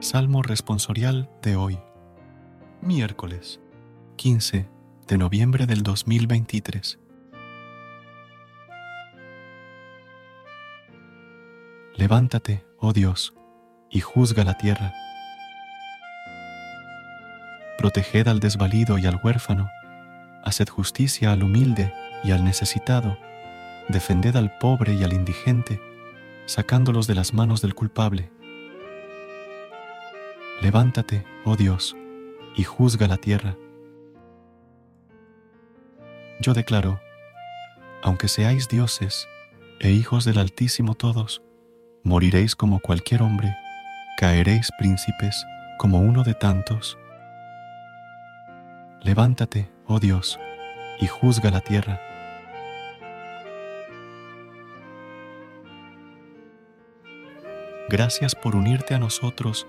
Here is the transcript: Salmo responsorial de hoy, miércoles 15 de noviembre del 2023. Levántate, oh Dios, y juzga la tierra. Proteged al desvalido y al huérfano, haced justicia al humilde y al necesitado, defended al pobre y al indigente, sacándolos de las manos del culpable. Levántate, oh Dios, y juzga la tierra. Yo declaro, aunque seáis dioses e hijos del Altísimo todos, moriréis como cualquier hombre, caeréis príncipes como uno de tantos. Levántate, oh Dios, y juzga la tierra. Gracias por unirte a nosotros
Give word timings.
Salmo 0.00 0.42
responsorial 0.42 1.28
de 1.42 1.56
hoy, 1.56 1.76
miércoles 2.82 3.60
15 4.14 4.68
de 5.08 5.18
noviembre 5.18 5.66
del 5.66 5.82
2023. 5.82 7.00
Levántate, 11.96 12.64
oh 12.78 12.92
Dios, 12.92 13.34
y 13.90 13.98
juzga 13.98 14.44
la 14.44 14.56
tierra. 14.56 14.94
Proteged 17.76 18.28
al 18.28 18.38
desvalido 18.38 18.98
y 18.98 19.06
al 19.06 19.18
huérfano, 19.20 19.68
haced 20.44 20.68
justicia 20.68 21.32
al 21.32 21.42
humilde 21.42 21.92
y 22.22 22.30
al 22.30 22.44
necesitado, 22.44 23.18
defended 23.88 24.36
al 24.36 24.56
pobre 24.58 24.94
y 24.94 25.02
al 25.02 25.12
indigente, 25.12 25.80
sacándolos 26.46 27.08
de 27.08 27.16
las 27.16 27.34
manos 27.34 27.60
del 27.60 27.74
culpable. 27.74 28.30
Levántate, 30.60 31.24
oh 31.44 31.54
Dios, 31.54 31.96
y 32.56 32.64
juzga 32.64 33.06
la 33.06 33.16
tierra. 33.16 33.56
Yo 36.40 36.52
declaro, 36.52 37.00
aunque 38.02 38.26
seáis 38.26 38.68
dioses 38.68 39.28
e 39.78 39.92
hijos 39.92 40.24
del 40.24 40.36
Altísimo 40.38 40.96
todos, 40.96 41.42
moriréis 42.02 42.56
como 42.56 42.80
cualquier 42.80 43.22
hombre, 43.22 43.56
caeréis 44.18 44.70
príncipes 44.80 45.46
como 45.78 46.00
uno 46.00 46.24
de 46.24 46.34
tantos. 46.34 46.98
Levántate, 49.02 49.70
oh 49.86 50.00
Dios, 50.00 50.40
y 51.00 51.06
juzga 51.06 51.52
la 51.52 51.60
tierra. 51.60 52.00
Gracias 57.88 58.34
por 58.34 58.56
unirte 58.56 58.94
a 58.94 58.98
nosotros 58.98 59.68